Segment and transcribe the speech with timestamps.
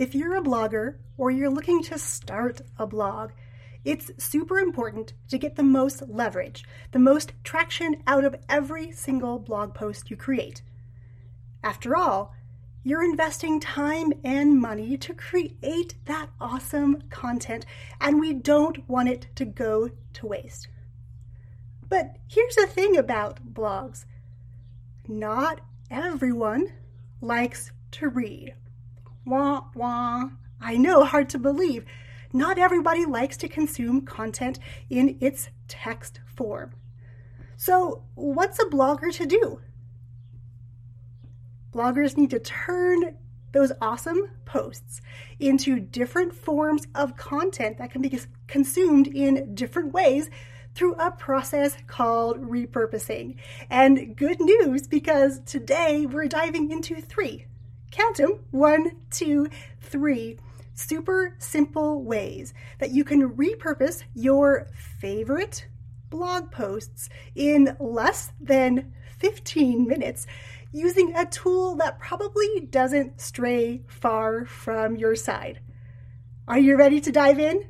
[0.00, 3.32] If you're a blogger or you're looking to start a blog,
[3.84, 9.38] it's super important to get the most leverage, the most traction out of every single
[9.38, 10.62] blog post you create.
[11.62, 12.34] After all,
[12.82, 17.66] you're investing time and money to create that awesome content,
[18.00, 20.68] and we don't want it to go to waste.
[21.86, 24.06] But here's the thing about blogs
[25.06, 25.60] not
[25.90, 26.72] everyone
[27.20, 28.54] likes to read.
[29.24, 30.30] Wah, wah.
[30.60, 31.84] I know, hard to believe.
[32.32, 36.72] Not everybody likes to consume content in its text form.
[37.56, 39.60] So, what's a blogger to do?
[41.72, 43.16] Bloggers need to turn
[43.52, 45.00] those awesome posts
[45.38, 50.30] into different forms of content that can be consumed in different ways
[50.74, 53.36] through a process called repurposing.
[53.68, 57.46] And good news because today we're diving into three.
[57.90, 59.48] Count them one, two,
[59.80, 60.38] three
[60.74, 65.66] super simple ways that you can repurpose your favorite
[66.08, 70.26] blog posts in less than 15 minutes
[70.72, 75.60] using a tool that probably doesn't stray far from your side.
[76.48, 77.64] Are you ready to dive in?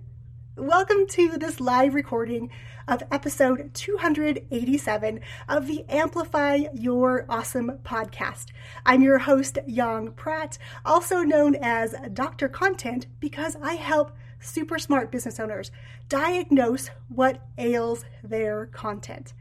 [0.56, 2.50] Welcome to this live recording
[2.91, 8.47] of episode 287 of the Amplify Your Awesome podcast.
[8.84, 12.48] I'm your host, Yan Pratt, also known as Dr.
[12.48, 14.10] Content, because I help
[14.41, 15.70] super smart business owners
[16.08, 19.34] diagnose what ails their content.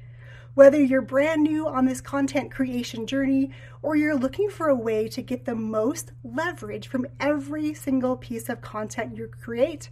[0.53, 3.49] Whether you're brand new on this content creation journey
[3.81, 8.47] or you're looking for a way to get the most leverage from every single piece
[8.47, 9.89] of content you create,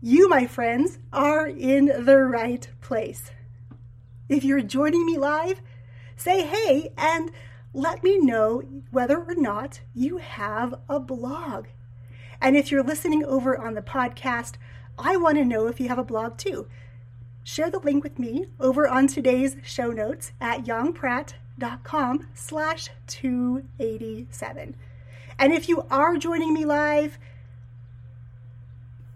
[0.00, 3.30] you, my friends, are in the right place.
[4.28, 5.60] If you're joining me live,
[6.16, 7.30] say hey and
[7.72, 11.66] let me know whether or not you have a blog.
[12.40, 14.54] And if you're listening over on the podcast,
[14.98, 16.68] I want to know if you have a blog too.
[17.42, 24.76] Share the link with me over on today's show notes at yanpratt.com slash 287.
[25.38, 27.18] And if you are joining me live,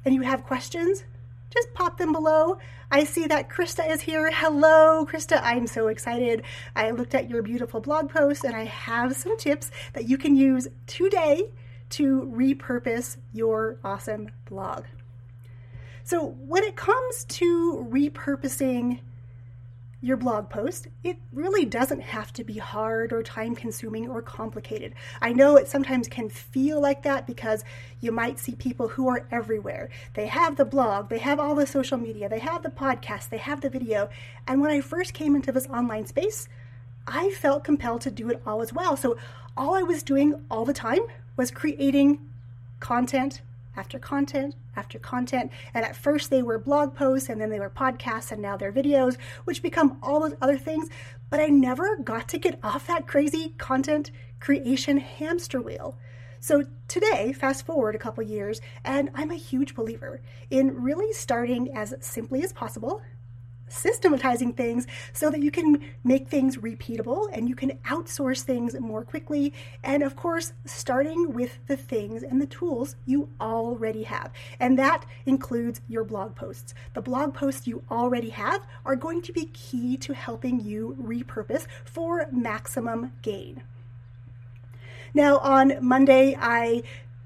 [0.05, 1.05] and you have questions,
[1.51, 2.59] just pop them below.
[2.91, 4.31] I see that Krista is here.
[4.33, 5.41] Hello, Krista.
[5.43, 6.43] I'm so excited.
[6.75, 10.37] I looked at your beautiful blog post and I have some tips that you can
[10.37, 11.51] use today
[11.91, 14.85] to repurpose your awesome blog.
[16.05, 19.01] So, when it comes to repurposing
[20.03, 24.95] your blog post, it really doesn't have to be hard or time consuming or complicated.
[25.21, 27.65] I know it sometimes can feel like that because
[28.01, 29.91] you might see people who are everywhere.
[30.15, 33.39] They have the blog, they have all the social media, they have the podcast, they
[33.39, 34.11] have the video.
[34.49, 36.49] And when I first came into this online space,
[37.07, 38.97] I felt compelled to do it all as well.
[38.97, 39.17] So
[39.57, 41.03] all I was doing all the time
[41.37, 42.19] was creating
[42.81, 43.41] content
[43.77, 45.51] after content after content.
[45.75, 48.73] And at first they were blog posts and then they were podcasts and now they're
[48.73, 50.89] videos, which become all those other things.
[51.31, 55.99] But I never got to get off that crazy content creation hamster wheel.
[56.41, 61.73] So today, fast forward a couple years, and I'm a huge believer in really starting
[61.73, 63.01] as simply as possible
[63.73, 69.03] systematizing things so that you can make things repeatable and you can outsource things more
[69.03, 69.53] quickly.
[69.83, 74.33] And of course, starting with the things and the tools you already have.
[74.61, 76.75] And that includes your blog posts.
[76.95, 81.67] The blog posts you already have are going to be key to helping you repurpose
[81.85, 83.63] for maximum gain.
[85.15, 86.83] Now, on Monday, I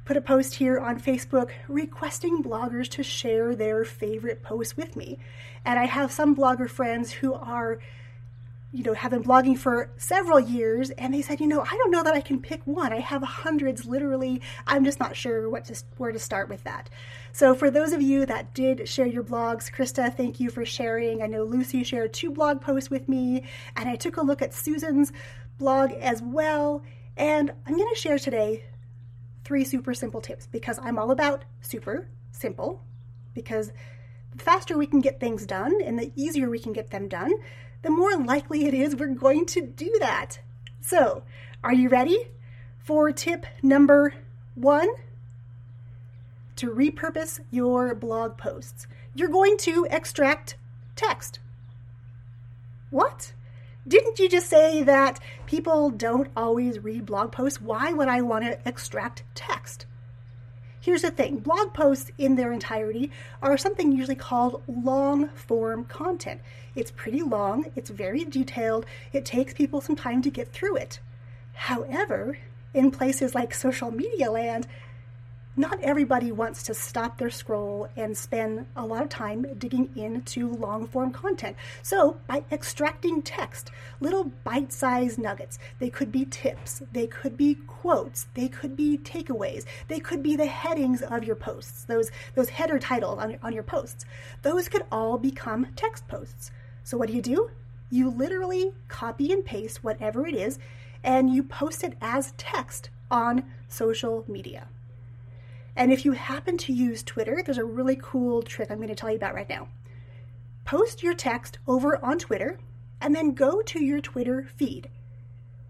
[0.06, 5.19] put a post here on Facebook requesting bloggers to share their favorite posts with me.
[5.65, 7.81] And I have some blogger friends who are,
[8.72, 11.91] you know, have been blogging for several years, and they said, you know, I don't
[11.91, 12.93] know that I can pick one.
[12.93, 14.41] I have hundreds, literally.
[14.65, 16.88] I'm just not sure what to, where to start with that.
[17.33, 21.21] So, for those of you that did share your blogs, Krista, thank you for sharing.
[21.21, 23.43] I know Lucy shared two blog posts with me,
[23.75, 25.12] and I took a look at Susan's
[25.59, 26.83] blog as well.
[27.17, 28.62] And I'm going to share today
[29.47, 32.82] three super simple tips because I'm all about super simple
[33.32, 33.70] because
[34.35, 37.32] the faster we can get things done and the easier we can get them done,
[37.82, 40.41] the more likely it is we're going to do that.
[40.81, 41.23] So,
[41.62, 42.26] are you ready
[42.81, 44.15] for tip number
[44.56, 44.88] one?
[46.56, 50.56] To repurpose your blog posts, you're going to extract
[50.97, 51.38] text.
[52.91, 53.32] What?
[53.88, 57.61] Didn't you just say that people don't always read blog posts?
[57.61, 59.87] Why would I want to extract text?
[60.81, 66.41] Here's the thing blog posts in their entirety are something usually called long form content.
[66.75, 70.99] It's pretty long, it's very detailed, it takes people some time to get through it.
[71.53, 72.39] However,
[72.75, 74.67] in places like social media land,
[75.56, 80.50] not everybody wants to stop their scroll and spend a lot of time digging into
[80.50, 81.56] long form content.
[81.82, 83.70] So, by extracting text,
[84.00, 88.99] little bite sized nuggets, they could be tips, they could be quotes, they could be
[88.99, 93.53] takeaways, they could be the headings of your posts, those, those header titles on, on
[93.53, 94.05] your posts.
[94.43, 96.50] Those could all become text posts.
[96.85, 97.50] So, what do you do?
[97.91, 100.58] You literally copy and paste whatever it is
[101.03, 104.69] and you post it as text on social media.
[105.76, 108.94] And if you happen to use Twitter, there's a really cool trick I'm going to
[108.94, 109.69] tell you about right now.
[110.64, 112.58] Post your text over on Twitter
[113.00, 114.88] and then go to your Twitter feed.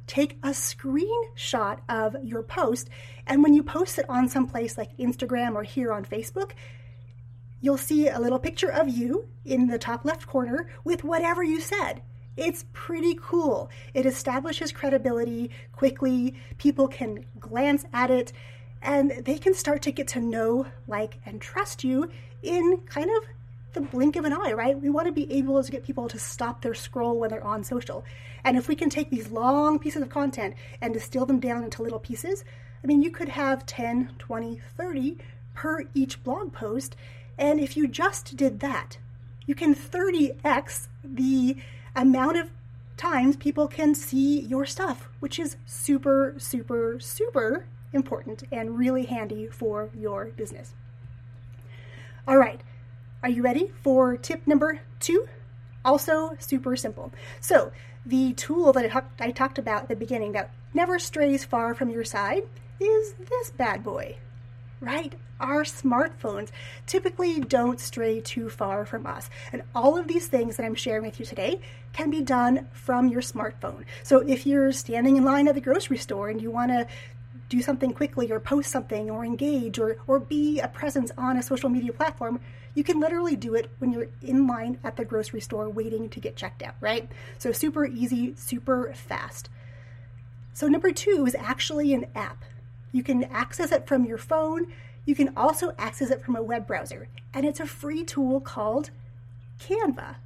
[0.07, 2.89] Take a screenshot of your post,
[3.27, 6.53] and when you post it on some place like Instagram or here on Facebook,
[7.61, 11.61] you'll see a little picture of you in the top left corner with whatever you
[11.61, 12.03] said.
[12.37, 13.69] It's pretty cool.
[13.95, 16.35] It establishes credibility quickly.
[16.59, 18.33] People can glance at it
[18.83, 22.11] and they can start to get to know, like, and trust you
[22.43, 23.25] in kind of
[23.73, 24.81] the blink of an eye, right?
[24.81, 27.63] We want to be able to get people to stop their scroll when they're on
[27.63, 28.05] social.
[28.45, 31.83] And if we can take these long pieces of content and distill them down into
[31.83, 32.45] little pieces,
[32.83, 35.19] I mean, you could have 10, 20, 30
[35.55, 36.97] per each blog post.
[37.37, 38.99] And if you just did that,
[39.47, 41.57] you can 30x the
[41.95, 42.51] amount of
[42.97, 47.67] times people can see your stuff, which is super, super, super
[47.97, 50.75] important and really handy for your business.
[52.29, 52.61] All right,
[53.23, 55.29] are you ready for tip number two?
[55.85, 57.13] Also, super simple.
[57.41, 57.73] So,
[58.05, 61.75] the tool that I, talk- I talked about at the beginning that never strays far
[61.75, 62.45] from your side
[62.79, 64.17] is this bad boy
[64.81, 65.15] right?
[65.39, 66.51] Our smartphones
[66.87, 69.29] typically don't stray too far from us.
[69.53, 71.61] And all of these things that I'm sharing with you today
[71.93, 73.85] can be done from your smartphone.
[74.03, 76.87] So if you're standing in line at the grocery store and you want to
[77.49, 81.43] do something quickly or post something or engage or, or be a presence on a
[81.43, 82.41] social media platform,
[82.75, 86.21] you can literally do it when you're in line at the grocery store waiting to
[86.21, 87.11] get checked out, right?
[87.39, 89.49] So super easy, super fast.
[90.53, 92.45] So number two is actually an app.
[92.93, 94.73] You can access it from your phone.
[95.05, 97.09] You can also access it from a web browser.
[97.33, 98.91] And it's a free tool called
[99.61, 100.17] Canva.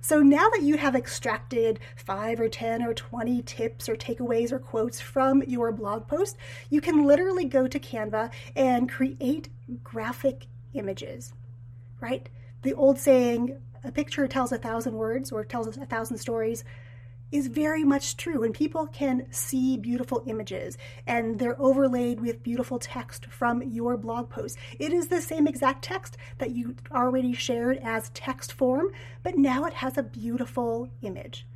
[0.00, 4.58] So now that you have extracted five or 10 or 20 tips or takeaways or
[4.58, 6.36] quotes from your blog post,
[6.70, 9.48] you can literally go to Canva and create
[9.82, 11.32] graphic images,
[12.00, 12.28] right?
[12.62, 16.64] The old saying, a picture tells a thousand words or tells a thousand stories
[17.30, 18.42] is very much true.
[18.42, 24.30] And people can see beautiful images and they're overlaid with beautiful text from your blog
[24.30, 24.56] post.
[24.78, 28.88] It is the same exact text that you already shared as text form,
[29.22, 31.46] but now it has a beautiful image,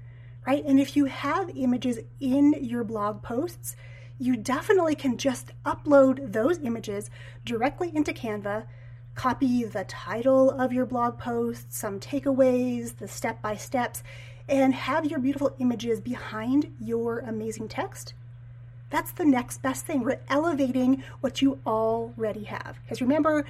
[0.46, 0.64] right?
[0.64, 3.76] And if you have images in your blog posts,
[4.18, 7.10] you definitely can just upload those images
[7.44, 8.66] directly into Canva
[9.14, 14.02] copy the title of your blog post, some takeaways, the step by steps,
[14.48, 18.14] and have your beautiful images behind your amazing text,
[18.90, 20.02] that's the next best thing.
[20.02, 22.78] We're elevating what you already have.
[22.82, 23.46] Because remember,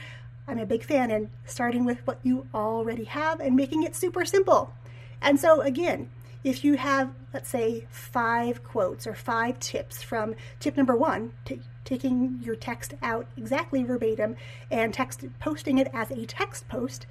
[0.46, 4.24] I'm a big fan in starting with what you already have and making it super
[4.24, 4.72] simple.
[5.20, 6.10] And so, again,
[6.44, 11.60] if you have, let's say, five quotes or five tips from tip number one, t-
[11.84, 14.36] taking your text out exactly verbatim
[14.70, 17.06] and text posting it as a text post,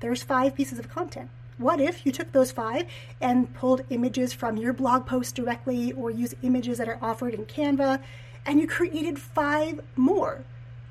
[0.00, 1.30] there's five pieces of content.
[1.60, 2.86] What if you took those five
[3.20, 7.44] and pulled images from your blog post directly or use images that are offered in
[7.44, 8.00] Canva
[8.46, 10.42] and you created five more?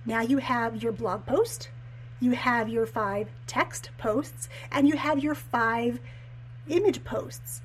[0.05, 1.69] Now you have your blog post,
[2.19, 5.99] you have your five text posts, and you have your five
[6.67, 7.61] image posts.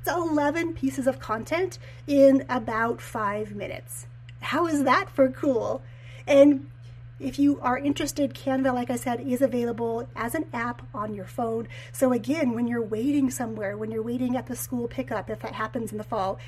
[0.00, 4.06] It's 11 pieces of content in about five minutes.
[4.40, 5.82] How is that for cool?
[6.26, 6.70] And
[7.20, 11.26] if you are interested, Canva, like I said, is available as an app on your
[11.26, 11.68] phone.
[11.92, 15.52] So, again, when you're waiting somewhere, when you're waiting at the school pickup, if that
[15.52, 16.38] happens in the fall,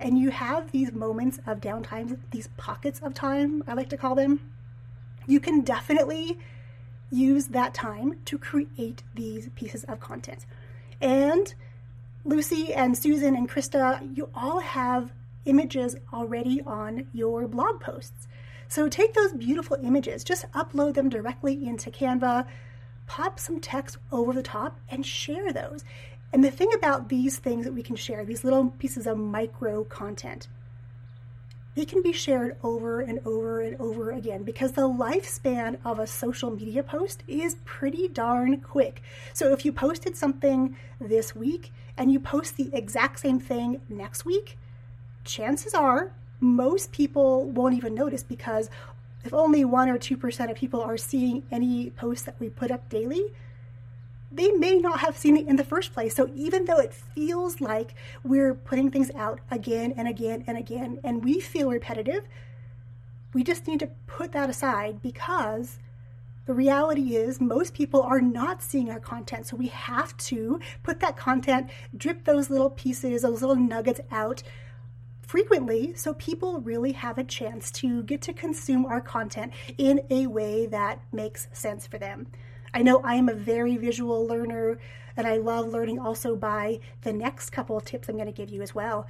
[0.00, 4.14] and you have these moments of downtime, these pockets of time, I like to call
[4.14, 4.40] them,
[5.26, 6.38] you can definitely
[7.10, 10.46] use that time to create these pieces of content.
[11.00, 11.54] And
[12.24, 15.12] Lucy and Susan and Krista, you all have
[15.44, 18.28] images already on your blog posts.
[18.72, 22.46] So take those beautiful images, just upload them directly into Canva,
[23.06, 25.84] pop some text over the top, and share those.
[26.32, 29.84] And the thing about these things that we can share, these little pieces of micro
[29.84, 30.48] content,
[31.74, 36.06] they can be shared over and over and over again because the lifespan of a
[36.06, 39.02] social media post is pretty darn quick.
[39.34, 44.24] So if you posted something this week and you post the exact same thing next
[44.24, 44.56] week,
[45.24, 48.68] chances are most people won't even notice because
[49.24, 52.88] if only 1 or 2% of people are seeing any posts that we put up
[52.88, 53.32] daily,
[54.32, 56.14] they may not have seen it in the first place.
[56.14, 57.94] So even though it feels like
[58.24, 62.24] we're putting things out again and again and again, and we feel repetitive,
[63.32, 65.78] we just need to put that aside because
[66.46, 69.46] the reality is most people are not seeing our content.
[69.46, 74.42] So we have to put that content, drip those little pieces, those little nuggets out
[75.32, 80.26] frequently so people really have a chance to get to consume our content in a
[80.26, 82.26] way that makes sense for them.
[82.74, 84.78] I know I am a very visual learner
[85.16, 88.50] and I love learning also by the next couple of tips I'm going to give
[88.50, 89.06] you as well.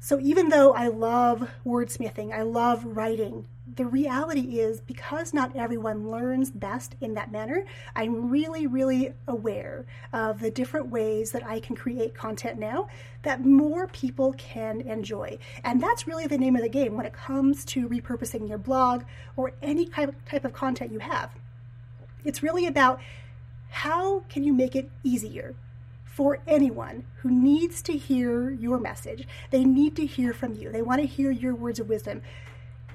[0.00, 6.10] So even though I love wordsmithing, I love writing, the reality is because not everyone
[6.10, 7.64] learns best in that manner,
[7.96, 12.88] I'm really, really aware of the different ways that I can create content now
[13.22, 15.38] that more people can enjoy.
[15.62, 19.04] And that's really the name of the game when it comes to repurposing your blog
[19.34, 21.30] or any type of content you have.
[22.22, 23.00] It's really about
[23.70, 25.54] how can you make it easier
[26.04, 29.26] for anyone who needs to hear your message.
[29.50, 30.70] They need to hear from you.
[30.70, 32.22] They want to hear your words of wisdom.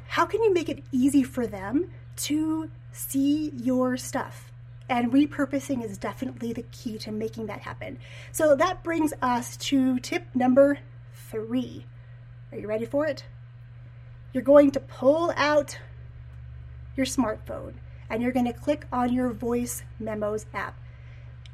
[0.09, 4.51] How can you make it easy for them to see your stuff?
[4.89, 7.99] And repurposing is definitely the key to making that happen.
[8.31, 10.79] So that brings us to tip number
[11.13, 11.85] three.
[12.51, 13.25] Are you ready for it?
[14.33, 15.77] You're going to pull out
[16.97, 17.73] your smartphone
[18.09, 20.75] and you're going to click on your voice memos app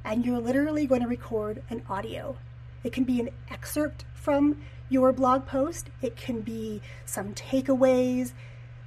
[0.05, 2.37] and you're literally going to record an audio.
[2.85, 8.31] It can be an excerpt from your blog post, it can be some takeaways,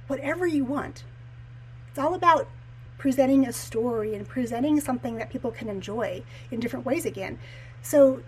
[0.07, 1.03] whatever you want.
[1.89, 2.49] It's all about
[2.97, 7.37] presenting a story and presenting something that people can enjoy in different ways again.
[7.83, 8.23] So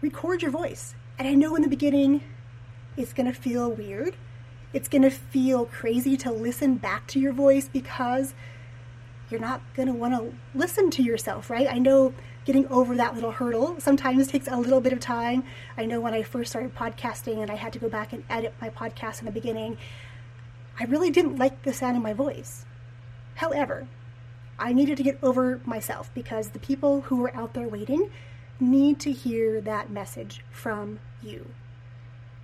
[0.00, 0.96] record your voice.
[1.16, 2.22] And I know in the beginning
[2.96, 4.16] it's going to feel weird
[4.74, 8.34] it's going to feel crazy to listen back to your voice because
[9.30, 11.68] you're not going to want to listen to yourself, right?
[11.70, 12.12] I know
[12.44, 15.44] getting over that little hurdle sometimes takes a little bit of time.
[15.76, 18.54] I know when I first started podcasting and I had to go back and edit
[18.60, 19.78] my podcast in the beginning,
[20.78, 22.64] I really didn't like the sound of my voice.
[23.36, 23.86] However,
[24.58, 28.10] I needed to get over myself because the people who were out there waiting
[28.60, 31.46] need to hear that message from you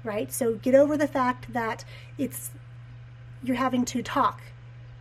[0.04, 0.32] right?
[0.32, 1.84] So get over the fact that
[2.18, 2.50] it's
[3.42, 4.42] you're having to talk,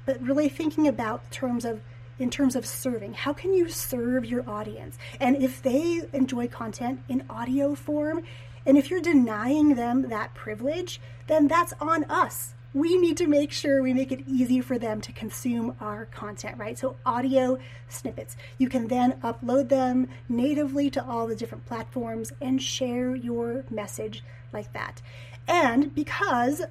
[0.06, 1.82] but really thinking about terms of
[2.20, 3.14] in terms of serving.
[3.14, 4.98] How can you serve your audience?
[5.20, 8.24] And if they enjoy content in audio form,
[8.66, 12.54] and if you're denying them that privilege, then that's on us.
[12.72, 16.60] We need to make sure we make it easy for them to consume our content,
[16.60, 16.78] right?
[16.78, 17.58] So, audio
[17.88, 18.38] snippets.
[18.60, 24.24] You can then upload them natively to all the different platforms and share your message
[24.54, 25.02] like that.
[25.48, 26.62] And because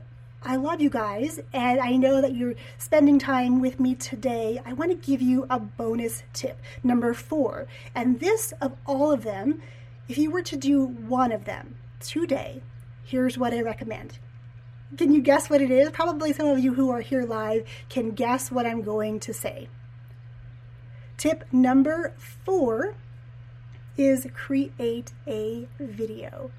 [0.42, 4.60] I love you guys, and I know that you're spending time with me today.
[4.64, 7.66] I want to give you a bonus tip, number four.
[7.92, 9.60] And this, of all of them,
[10.08, 12.62] if you were to do one of them today,
[13.02, 14.20] here's what I recommend.
[14.96, 15.90] Can you guess what it is?
[15.90, 19.68] Probably some of you who are here live can guess what I'm going to say.
[21.16, 22.94] Tip number four
[23.96, 26.52] is create a video.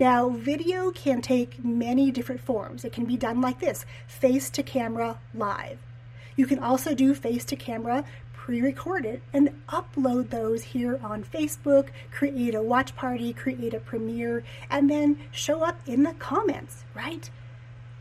[0.00, 2.84] Now, video can take many different forms.
[2.84, 5.78] It can be done like this face to camera live.
[6.36, 11.88] You can also do face to camera pre recorded and upload those here on Facebook,
[12.10, 17.30] create a watch party, create a premiere, and then show up in the comments, right?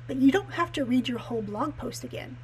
[0.08, 2.38] But you don't have to read your whole blog post again.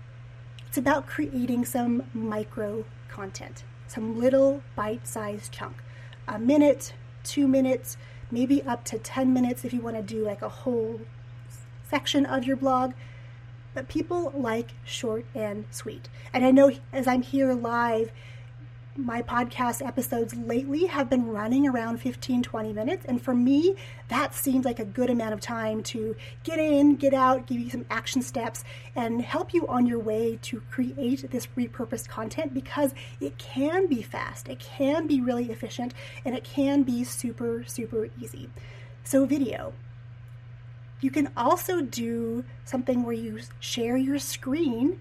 [0.67, 5.77] It's about creating some micro content, some little bite sized chunk.
[6.27, 7.97] A minute, two minutes,
[8.31, 11.01] maybe up to 10 minutes if you want to do like a whole
[11.89, 12.93] section of your blog.
[13.73, 16.09] But people like short and sweet.
[16.33, 18.11] And I know as I'm here live,
[19.05, 23.75] my podcast episodes lately have been running around 15 20 minutes and for me
[24.09, 27.69] that seems like a good amount of time to get in get out give you
[27.69, 28.63] some action steps
[28.95, 34.01] and help you on your way to create this repurposed content because it can be
[34.01, 35.93] fast it can be really efficient
[36.25, 38.49] and it can be super super easy.
[39.03, 39.73] So video.
[41.01, 44.99] You can also do something where you share your screen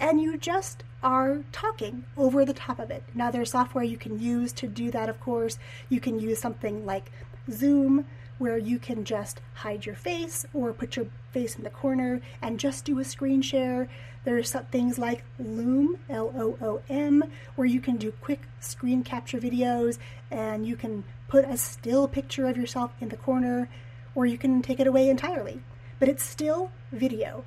[0.00, 3.04] and you just are talking over the top of it.
[3.14, 5.58] Now, there's software you can use to do that, of course.
[5.88, 7.12] You can use something like
[7.50, 8.06] Zoom,
[8.38, 12.58] where you can just hide your face or put your face in the corner and
[12.58, 13.88] just do a screen share.
[14.24, 17.22] There's things like Loom, L O O M,
[17.54, 19.98] where you can do quick screen capture videos
[20.32, 23.68] and you can put a still picture of yourself in the corner
[24.16, 25.60] or you can take it away entirely.
[26.00, 27.44] But it's still video.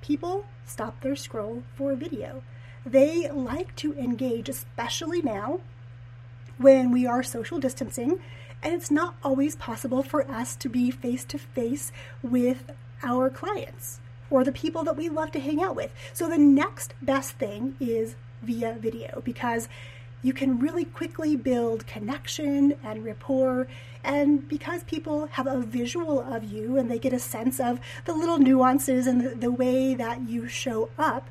[0.00, 2.42] people stop their scroll for video.
[2.84, 5.60] They like to engage, especially now
[6.56, 8.20] when we are social distancing,
[8.62, 11.92] and it's not always possible for us to be face to face
[12.22, 12.70] with
[13.02, 15.92] our clients or the people that we love to hang out with.
[16.12, 19.68] So the next best thing is via video because
[20.22, 23.68] you can really quickly build connection and rapport.
[24.02, 28.14] And because people have a visual of you and they get a sense of the
[28.14, 31.28] little nuances and the, the way that you show up,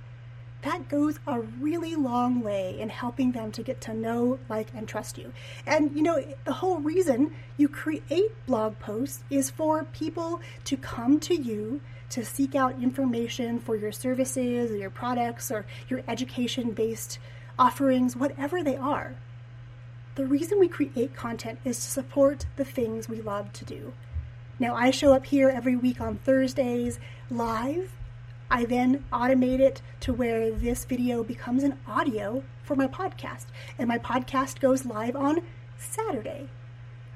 [0.68, 4.86] that goes a really long way in helping them to get to know, like, and
[4.86, 5.32] trust you.
[5.66, 11.22] And you know, the whole reason you create blog posts is for people to come
[11.22, 16.72] to you to seek out information for your services or your products or your education
[16.72, 17.18] based
[17.58, 19.16] offerings, whatever they are.
[20.16, 23.94] The reason we create content is to support the things we love to do.
[24.60, 27.94] Now, I show up here every week on Thursdays live.
[28.50, 33.89] I then automate it to where this video becomes an audio for my podcast, and
[33.89, 35.42] my podcast goes live on
[35.77, 36.48] Saturday.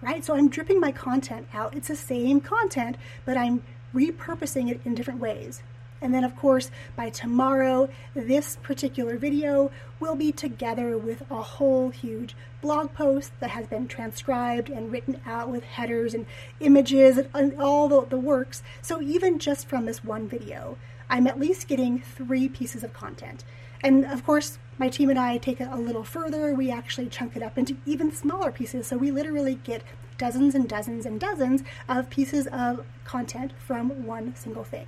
[0.01, 0.25] Right?
[0.25, 1.75] So I'm dripping my content out.
[1.75, 5.61] It's the same content, but I'm repurposing it in different ways.
[6.01, 11.91] And then, of course, by tomorrow, this particular video will be together with a whole
[11.91, 16.25] huge blog post that has been transcribed and written out with headers and
[16.59, 18.63] images and all the, the works.
[18.81, 20.77] So, even just from this one video,
[21.12, 23.44] I'm at least getting three pieces of content.
[23.84, 26.53] And of course, my team and I take it a little further.
[26.53, 28.88] We actually chunk it up into even smaller pieces.
[28.88, 29.84] So we literally get
[30.18, 34.88] dozens and dozens and dozens of pieces of content from one single thing.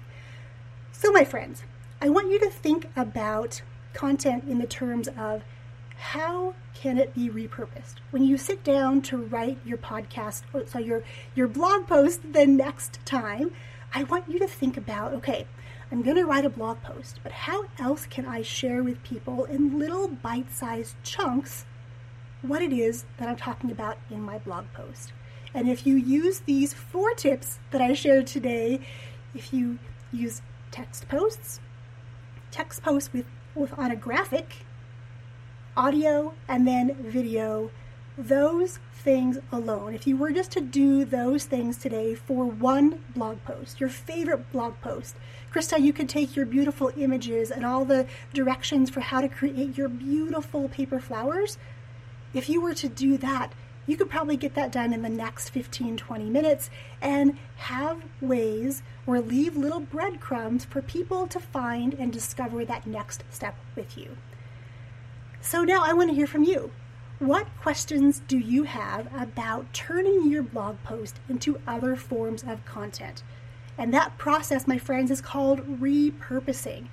[0.91, 1.63] So, my friends,
[2.01, 3.61] I want you to think about
[3.93, 5.43] content in the terms of
[5.97, 7.95] how can it be repurposed?
[8.11, 11.03] When you sit down to write your podcast, so your,
[11.35, 13.51] your blog post the next time,
[13.93, 15.47] I want you to think about okay,
[15.93, 19.45] I'm going to write a blog post, but how else can I share with people
[19.45, 21.67] in little bite sized chunks
[22.41, 25.13] what it is that I'm talking about in my blog post?
[25.53, 28.79] And if you use these four tips that I shared today,
[29.35, 29.77] if you
[30.11, 30.41] use
[30.71, 31.59] text posts,
[32.49, 34.65] text posts with, with on a graphic,
[35.77, 37.69] audio, and then video.
[38.17, 43.43] Those things alone, if you were just to do those things today for one blog
[43.43, 45.15] post, your favorite blog post,
[45.51, 49.75] Krista, you could take your beautiful images and all the directions for how to create
[49.79, 51.57] your beautiful paper flowers.
[52.35, 53.51] If you were to do that,
[53.87, 56.69] you could probably get that done in the next 15, 20 minutes
[57.01, 63.23] and have ways or leave little breadcrumbs for people to find and discover that next
[63.31, 64.17] step with you.
[65.41, 66.71] So now I want to hear from you.
[67.23, 73.23] What questions do you have about turning your blog post into other forms of content?
[73.77, 76.87] And that process, my friends, is called repurposing.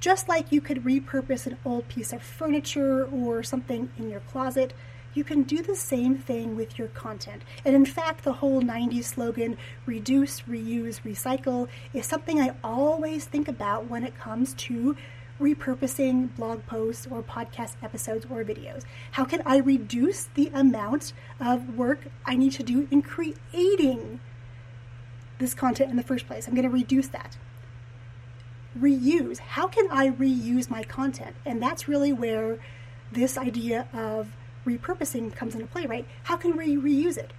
[0.00, 4.72] Just like you could repurpose an old piece of furniture or something in your closet,
[5.12, 7.42] you can do the same thing with your content.
[7.62, 13.48] And in fact, the whole 90s slogan, reduce, reuse, recycle, is something I always think
[13.48, 14.96] about when it comes to
[15.40, 18.84] repurposing blog posts or podcast episodes or videos?
[19.12, 24.20] How can I reduce the amount of work I need to do in creating
[25.38, 26.46] this content in the first place?
[26.46, 27.36] I'm going to reduce that.
[28.78, 29.38] Reuse.
[29.38, 31.36] How can I reuse my content?
[31.44, 32.58] And that's really where
[33.12, 34.34] this idea of
[34.66, 36.06] repurposing comes into play, right?
[36.24, 37.32] How can we reuse it?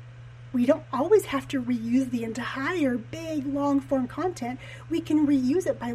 [0.53, 4.59] We don't always have to reuse the entire big long form content.
[4.89, 5.91] We can reuse it by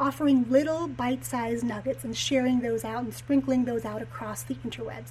[0.00, 4.54] offering little bite sized nuggets and sharing those out and sprinkling those out across the
[4.66, 5.10] interwebs.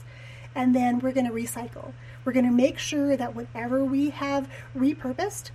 [0.56, 1.93] And then we're going to recycle.
[2.25, 5.52] We're going to make sure that whatever we have repurposed,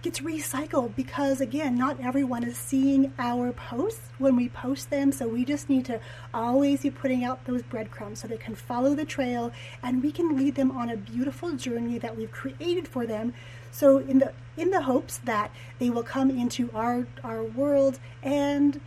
[0.00, 5.26] gets recycled because again not everyone is seeing our posts when we post them so
[5.26, 6.00] we just need to
[6.32, 10.36] always be putting out those breadcrumbs so they can follow the trail and we can
[10.36, 13.34] lead them on a beautiful journey that we've created for them
[13.72, 18.80] so in the in the hopes that they will come into our our world and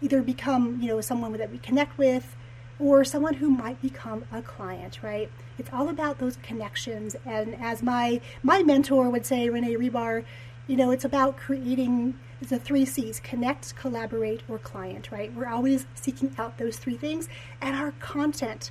[0.00, 2.36] either become you know someone that we connect with
[2.78, 5.30] or someone who might become a client, right?
[5.58, 7.16] It's all about those connections.
[7.24, 10.24] And as my my mentor would say, Renee Rebar,
[10.66, 15.32] you know, it's about creating the three C's connect, collaborate, or client, right?
[15.32, 17.28] We're always seeking out those three things,
[17.60, 18.70] and our content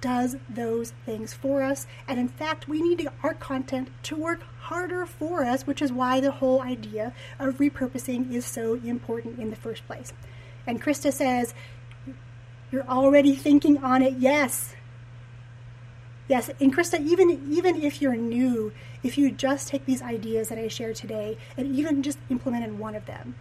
[0.00, 1.86] does those things for us.
[2.06, 6.20] And in fact, we need our content to work harder for us, which is why
[6.20, 10.12] the whole idea of repurposing is so important in the first place.
[10.66, 11.54] And Krista says,
[12.70, 14.14] you're already thinking on it.
[14.18, 14.74] Yes.
[16.26, 20.58] Yes, and Krista, even even if you're new, if you just take these ideas that
[20.58, 23.34] I shared today and even just implemented one of them,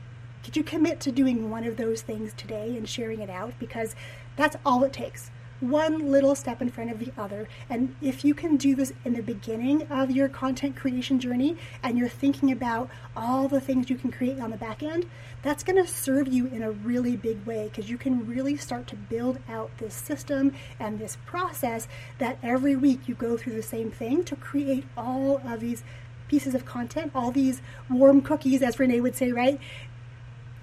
[0.43, 3.53] Could you commit to doing one of those things today and sharing it out?
[3.59, 3.95] Because
[4.35, 5.31] that's all it takes
[5.63, 7.47] one little step in front of the other.
[7.69, 11.97] And if you can do this in the beginning of your content creation journey and
[11.97, 15.05] you're thinking about all the things you can create on the back end,
[15.41, 18.87] that's going to serve you in a really big way because you can really start
[18.87, 23.63] to build out this system and this process that every week you go through the
[23.63, 25.83] same thing to create all of these
[26.27, 29.59] pieces of content, all these warm cookies, as Renee would say, right?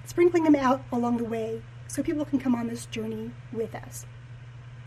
[0.05, 4.07] Sprinkling them out along the way so people can come on this journey with us.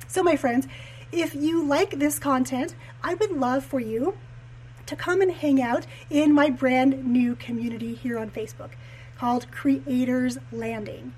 [0.08, 0.68] So, my friends,
[1.12, 4.18] if you like this content, I would love for you
[4.86, 8.72] to come and hang out in my brand new community here on Facebook
[9.18, 11.14] called Creators Landing.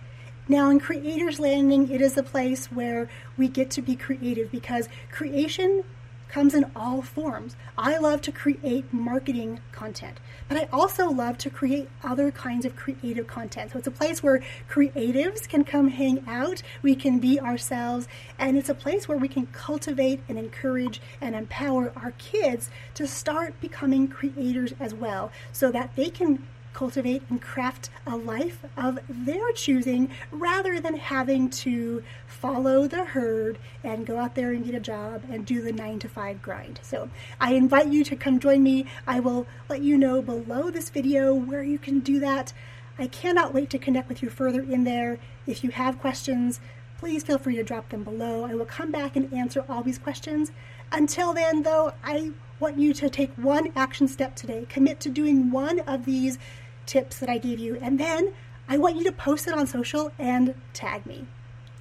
[0.47, 4.87] Now, in Creators Landing, it is a place where we get to be creative because
[5.11, 5.83] creation
[6.29, 7.55] comes in all forms.
[7.77, 12.75] I love to create marketing content, but I also love to create other kinds of
[12.75, 13.71] creative content.
[13.71, 18.07] So it's a place where creatives can come hang out, we can be ourselves,
[18.37, 23.07] and it's a place where we can cultivate and encourage and empower our kids to
[23.07, 28.99] start becoming creators as well so that they can cultivate and craft a life of
[29.07, 34.75] their choosing rather than having to follow the herd and go out there and get
[34.75, 36.79] a job and do the nine to five grind.
[36.83, 37.09] So
[37.39, 38.85] I invite you to come join me.
[39.07, 42.51] I will let you know below this video where you can do that.
[42.99, 45.17] I cannot wait to connect with you further in there.
[45.47, 46.59] If you have questions,
[46.97, 48.43] please feel free to drop them below.
[48.43, 50.51] I will come back and answer all these questions.
[50.91, 54.65] Until then, though, I want you to take one action step today.
[54.69, 56.37] Commit to doing one of these
[56.85, 58.33] tips that I gave you, and then
[58.67, 61.25] I want you to post it on social and tag me.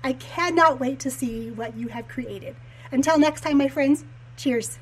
[0.02, 2.56] I cannot wait to see what you have created.
[2.92, 4.04] Until next time, my friends,
[4.36, 4.78] cheers.